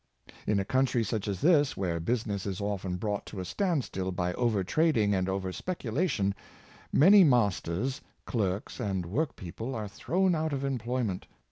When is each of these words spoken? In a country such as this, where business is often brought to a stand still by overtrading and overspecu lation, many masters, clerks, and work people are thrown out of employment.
In 0.47 0.59
a 0.59 0.65
country 0.65 1.03
such 1.03 1.27
as 1.27 1.41
this, 1.41 1.77
where 1.77 1.99
business 1.99 2.47
is 2.47 2.59
often 2.59 2.95
brought 2.95 3.23
to 3.27 3.39
a 3.39 3.45
stand 3.45 3.83
still 3.83 4.11
by 4.11 4.33
overtrading 4.33 5.13
and 5.13 5.27
overspecu 5.27 5.91
lation, 5.91 6.33
many 6.91 7.23
masters, 7.23 8.01
clerks, 8.25 8.79
and 8.79 9.05
work 9.05 9.35
people 9.35 9.75
are 9.75 9.87
thrown 9.87 10.33
out 10.33 10.53
of 10.53 10.63
employment. 10.65 11.27